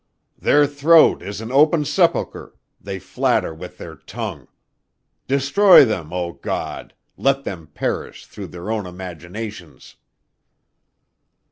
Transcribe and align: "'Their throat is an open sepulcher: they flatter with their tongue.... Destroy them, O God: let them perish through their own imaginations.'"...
"'Their 0.35 0.65
throat 0.65 1.21
is 1.21 1.41
an 1.41 1.51
open 1.51 1.85
sepulcher: 1.85 2.55
they 2.81 2.97
flatter 2.97 3.53
with 3.53 3.77
their 3.77 3.95
tongue.... 3.95 4.47
Destroy 5.27 5.85
them, 5.85 6.11
O 6.11 6.31
God: 6.33 6.95
let 7.17 7.43
them 7.43 7.67
perish 7.67 8.25
through 8.25 8.47
their 8.47 8.71
own 8.71 8.87
imaginations.'"... 8.87 9.97